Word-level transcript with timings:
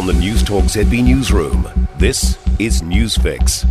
From 0.00 0.06
the 0.06 0.12
Newstalk 0.14 0.62
ZB 0.62 1.04
Newsroom, 1.04 1.68
this 1.98 2.38
is 2.58 2.80
Newsfix. 2.80 3.68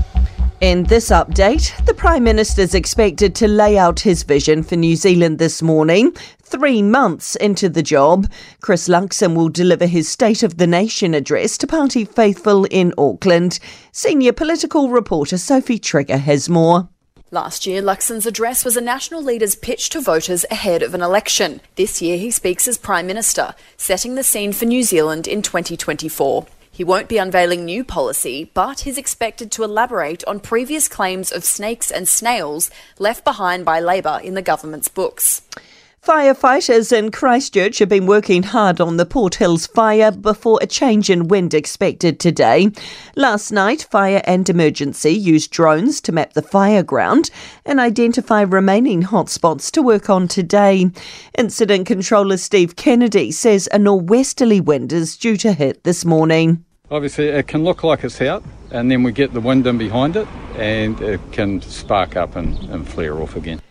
In 0.61 0.83
this 0.83 1.09
update, 1.09 1.75
the 1.87 1.93
Prime 1.95 2.23
Minister 2.23 2.61
is 2.61 2.75
expected 2.75 3.33
to 3.33 3.47
lay 3.47 3.79
out 3.79 4.01
his 4.01 4.21
vision 4.21 4.61
for 4.61 4.75
New 4.75 4.95
Zealand 4.95 5.39
this 5.39 5.63
morning. 5.63 6.11
Three 6.43 6.83
months 6.83 7.35
into 7.37 7.67
the 7.67 7.81
job, 7.81 8.31
Chris 8.61 8.87
Luxon 8.87 9.35
will 9.35 9.49
deliver 9.49 9.87
his 9.87 10.07
State 10.07 10.43
of 10.43 10.57
the 10.57 10.67
Nation 10.67 11.15
address 11.15 11.57
to 11.57 11.65
party 11.65 12.05
faithful 12.05 12.65
in 12.65 12.93
Auckland. 12.95 13.57
Senior 13.91 14.31
political 14.31 14.89
reporter 14.89 15.39
Sophie 15.39 15.79
Trigger 15.79 16.17
has 16.17 16.47
more. 16.47 16.89
Last 17.31 17.67
year, 17.67 17.83
Luxon's 17.83 18.25
address 18.25 18.65
was 18.65 18.75
a 18.75 18.81
national 18.81 19.21
leader's 19.21 19.53
pitch 19.53 19.89
to 19.89 20.01
voters 20.01 20.45
ahead 20.49 20.81
of 20.81 20.95
an 20.95 21.03
election. 21.03 21.61
This 21.75 22.01
year, 22.01 22.17
he 22.17 22.31
speaks 22.31 22.67
as 22.67 22.79
Prime 22.79 23.05
Minister, 23.05 23.53
setting 23.77 24.15
the 24.15 24.23
scene 24.23 24.51
for 24.51 24.65
New 24.65 24.81
Zealand 24.81 25.27
in 25.27 25.43
2024. 25.43 26.47
He 26.71 26.83
won't 26.83 27.07
be 27.07 27.19
unveiling 27.19 27.65
new 27.65 27.83
policy, 27.83 28.49
but 28.55 28.79
he's 28.79 28.97
expected 28.97 29.51
to 29.51 29.63
elaborate 29.63 30.23
on 30.23 30.39
previous 30.39 30.87
claims 30.87 31.31
of 31.31 31.43
snakes 31.43 31.91
and 31.91 32.07
snails 32.07 32.71
left 32.97 33.23
behind 33.23 33.63
by 33.63 33.79
Labour 33.79 34.19
in 34.23 34.33
the 34.33 34.41
government's 34.41 34.87
books. 34.87 35.43
Firefighters 36.01 36.97
in 36.97 37.11
Christchurch 37.11 37.79
have 37.79 37.89
been 37.89 38.05
working 38.05 38.41
hard 38.41 38.79
on 38.79 38.95
the 38.95 39.05
Port 39.05 39.35
Hills 39.35 39.67
fire 39.67 40.11
before 40.11 40.57
a 40.61 40.65
change 40.65 41.09
in 41.09 41.27
wind 41.27 41.53
expected 41.53 42.21
today. 42.21 42.71
Last 43.17 43.51
night, 43.51 43.85
Fire 43.91 44.21
and 44.23 44.49
Emergency 44.49 45.11
used 45.11 45.51
drones 45.51 45.99
to 46.01 46.13
map 46.13 46.33
the 46.33 46.41
fire 46.41 46.83
ground 46.83 47.29
and 47.65 47.81
identify 47.81 48.41
remaining 48.41 49.03
hotspots 49.03 49.69
to 49.71 49.81
work 49.81 50.09
on 50.09 50.29
today. 50.29 50.89
Incident 51.37 51.85
controller 51.85 52.37
Steve 52.37 52.77
Kennedy 52.77 53.29
says 53.29 53.67
a 53.73 53.77
nor'westerly 53.77 54.61
wind 54.61 54.93
is 54.93 55.17
due 55.17 55.35
to 55.35 55.51
hit 55.51 55.83
this 55.83 56.05
morning. 56.05 56.63
Obviously, 56.89 57.27
it 57.27 57.47
can 57.47 57.65
look 57.65 57.83
like 57.83 58.05
it's 58.05 58.21
out, 58.21 58.43
and 58.71 58.89
then 58.89 59.03
we 59.03 59.11
get 59.11 59.33
the 59.33 59.41
wind 59.41 59.67
in 59.67 59.77
behind 59.77 60.15
it, 60.15 60.27
and 60.55 60.99
it 61.01 61.19
can 61.33 61.61
spark 61.61 62.15
up 62.15 62.37
and, 62.37 62.57
and 62.69 62.87
flare 62.87 63.21
off 63.21 63.35
again. 63.35 63.61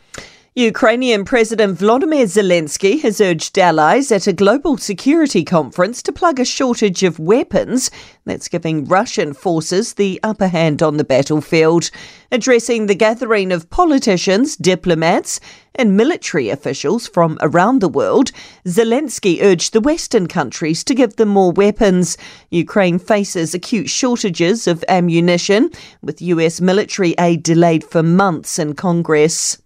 Ukrainian 0.59 1.25
President 1.25 1.78
Volodymyr 1.78 2.25
Zelensky 2.25 3.01
has 3.03 3.20
urged 3.20 3.56
allies 3.61 4.11
at 4.11 4.27
a 4.27 4.33
global 4.33 4.77
security 4.77 5.45
conference 5.45 6.03
to 6.03 6.11
plug 6.11 6.41
a 6.41 6.45
shortage 6.45 7.05
of 7.05 7.20
weapons 7.20 7.92
that's 8.25 8.48
giving 8.48 8.84
Russian 8.84 9.34
forces 9.34 9.95
the 9.95 10.19
upper 10.25 10.48
hand 10.48 10.83
on 10.83 10.97
the 10.97 11.05
battlefield. 11.05 11.92
Addressing 12.33 12.86
the 12.86 12.97
gathering 12.97 13.53
of 13.53 13.70
politicians, 13.70 14.56
diplomats, 14.56 15.39
and 15.77 15.97
military 15.97 16.48
officials 16.48 17.06
from 17.06 17.39
around 17.41 17.81
the 17.81 17.89
world, 17.89 18.33
Zelensky 18.67 19.41
urged 19.41 19.73
the 19.73 19.81
Western 19.81 20.27
countries 20.27 20.83
to 20.83 20.92
give 20.92 21.14
them 21.14 21.29
more 21.29 21.53
weapons. 21.53 22.19
Ukraine 22.51 22.98
faces 22.98 23.55
acute 23.55 23.89
shortages 23.89 24.67
of 24.67 24.84
ammunition, 24.89 25.70
with 26.03 26.20
US 26.20 26.61
military 26.61 27.14
aid 27.17 27.45
delayed 27.45 27.84
for 27.84 28.03
months 28.03 28.59
in 28.59 28.75
Congress. 28.75 29.62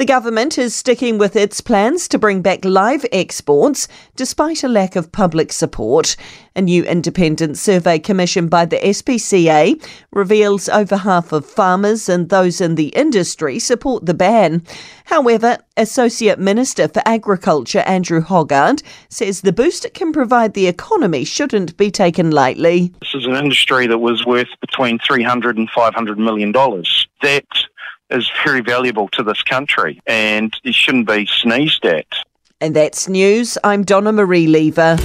The 0.00 0.06
government 0.06 0.56
is 0.56 0.74
sticking 0.74 1.18
with 1.18 1.36
its 1.36 1.60
plans 1.60 2.08
to 2.08 2.18
bring 2.18 2.40
back 2.40 2.64
live 2.64 3.04
exports 3.12 3.86
despite 4.16 4.64
a 4.64 4.68
lack 4.68 4.96
of 4.96 5.12
public 5.12 5.52
support. 5.52 6.16
A 6.56 6.62
new 6.62 6.84
independent 6.84 7.58
survey 7.58 7.98
commissioned 7.98 8.48
by 8.48 8.64
the 8.64 8.78
SPCA 8.78 9.78
reveals 10.10 10.70
over 10.70 10.96
half 10.96 11.32
of 11.32 11.44
farmers 11.44 12.08
and 12.08 12.30
those 12.30 12.62
in 12.62 12.76
the 12.76 12.88
industry 12.96 13.58
support 13.58 14.06
the 14.06 14.14
ban. 14.14 14.62
However, 15.04 15.58
Associate 15.76 16.38
Minister 16.38 16.88
for 16.88 17.02
Agriculture 17.04 17.80
Andrew 17.80 18.22
Hoggard 18.22 18.82
says 19.10 19.42
the 19.42 19.52
boost 19.52 19.84
it 19.84 19.92
can 19.92 20.14
provide 20.14 20.54
the 20.54 20.66
economy 20.66 21.24
shouldn't 21.24 21.76
be 21.76 21.90
taken 21.90 22.30
lightly. 22.30 22.90
This 23.00 23.14
is 23.14 23.26
an 23.26 23.34
industry 23.34 23.86
that 23.86 23.98
was 23.98 24.24
worth 24.24 24.48
between 24.62 24.98
300 25.00 25.58
and 25.58 25.68
500 25.68 26.18
million 26.18 26.52
dollars. 26.52 27.06
That 27.20 27.44
is 28.10 28.30
very 28.44 28.60
valuable 28.60 29.08
to 29.08 29.22
this 29.22 29.42
country 29.42 30.00
and 30.06 30.54
it 30.64 30.74
shouldn't 30.74 31.06
be 31.06 31.26
sneezed 31.26 31.84
at. 31.86 32.06
And 32.60 32.76
that's 32.76 33.08
news. 33.08 33.56
I'm 33.64 33.84
Donna 33.84 34.12
Marie 34.12 34.46
Lever. 34.46 34.96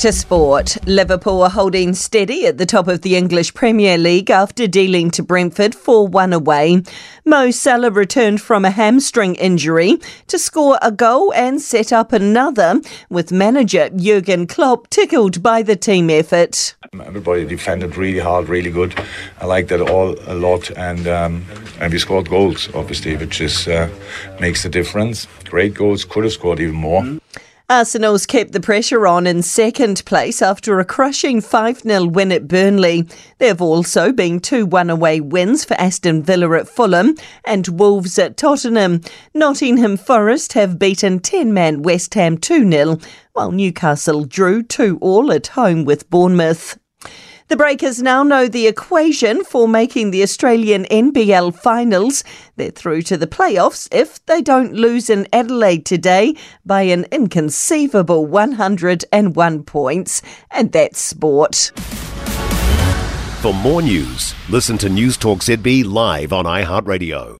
To 0.00 0.12
sport, 0.12 0.76
Liverpool 0.86 1.42
are 1.42 1.48
holding 1.48 1.94
steady 1.94 2.46
at 2.46 2.58
the 2.58 2.66
top 2.66 2.86
of 2.86 3.00
the 3.00 3.16
English 3.16 3.54
Premier 3.54 3.96
League 3.96 4.30
after 4.30 4.66
dealing 4.66 5.10
to 5.12 5.22
Brentford 5.22 5.74
4 5.74 6.06
1 6.06 6.34
away. 6.34 6.82
Mo 7.24 7.50
Salah 7.50 7.90
returned 7.90 8.42
from 8.42 8.66
a 8.66 8.70
hamstring 8.70 9.36
injury 9.36 9.96
to 10.26 10.38
score 10.38 10.78
a 10.82 10.92
goal 10.92 11.32
and 11.32 11.62
set 11.62 11.94
up 11.94 12.12
another, 12.12 12.82
with 13.08 13.32
manager 13.32 13.88
Jurgen 13.88 14.46
Klopp 14.46 14.90
tickled 14.90 15.42
by 15.42 15.62
the 15.62 15.76
team 15.76 16.10
effort. 16.10 16.74
Everybody 16.92 17.46
defended 17.46 17.96
really 17.96 18.18
hard, 18.18 18.50
really 18.50 18.70
good. 18.70 18.94
I 19.40 19.46
liked 19.46 19.70
that 19.70 19.80
all 19.80 20.14
a 20.26 20.34
lot, 20.34 20.70
and 20.72 21.08
um, 21.08 21.46
and 21.80 21.90
we 21.90 21.98
scored 21.98 22.28
goals, 22.28 22.68
obviously, 22.74 23.16
which 23.16 23.40
is 23.40 23.66
uh, 23.66 23.88
makes 24.40 24.62
a 24.66 24.68
difference. 24.68 25.26
Great 25.44 25.72
goals, 25.72 26.04
could 26.04 26.24
have 26.24 26.34
scored 26.34 26.60
even 26.60 26.74
more. 26.74 27.02
Arsenal's 27.68 28.26
kept 28.26 28.52
the 28.52 28.60
pressure 28.60 29.08
on 29.08 29.26
in 29.26 29.42
second 29.42 30.04
place 30.04 30.40
after 30.40 30.78
a 30.78 30.84
crushing 30.84 31.40
5 31.40 31.80
0 31.80 32.04
win 32.04 32.30
at 32.30 32.46
Burnley. 32.46 33.08
There 33.38 33.48
have 33.48 33.60
also 33.60 34.12
been 34.12 34.38
two 34.38 34.64
one 34.64 34.88
away 34.88 35.18
wins 35.18 35.64
for 35.64 35.74
Aston 35.74 36.22
Villa 36.22 36.56
at 36.56 36.68
Fulham 36.68 37.16
and 37.44 37.66
Wolves 37.66 38.20
at 38.20 38.36
Tottenham. 38.36 39.00
Nottingham 39.34 39.96
Forest 39.96 40.52
have 40.52 40.78
beaten 40.78 41.18
10 41.18 41.52
man 41.52 41.82
West 41.82 42.14
Ham 42.14 42.38
2 42.38 42.70
0, 42.70 42.98
while 43.32 43.50
Newcastle 43.50 44.24
drew 44.24 44.62
2 44.62 44.98
all 45.00 45.32
at 45.32 45.48
home 45.48 45.84
with 45.84 46.08
Bournemouth. 46.08 46.78
The 47.48 47.56
Breakers 47.56 48.02
now 48.02 48.24
know 48.24 48.48
the 48.48 48.66
equation 48.66 49.44
for 49.44 49.68
making 49.68 50.10
the 50.10 50.24
Australian 50.24 50.84
NBL 50.86 51.54
finals. 51.54 52.24
They're 52.56 52.72
through 52.72 53.02
to 53.02 53.16
the 53.16 53.28
playoffs 53.28 53.86
if 53.92 54.24
they 54.26 54.42
don't 54.42 54.72
lose 54.72 55.08
in 55.08 55.28
Adelaide 55.32 55.86
today 55.86 56.34
by 56.64 56.82
an 56.82 57.06
inconceivable 57.12 58.26
101 58.26 59.62
points. 59.62 60.22
And 60.50 60.72
that's 60.72 61.00
sport. 61.00 61.70
For 63.42 63.54
more 63.54 63.80
news, 63.80 64.34
listen 64.48 64.76
to 64.78 64.88
Newstalk 64.88 65.38
ZB 65.38 65.84
live 65.84 66.32
on 66.32 66.46
iHeartRadio. 66.46 67.36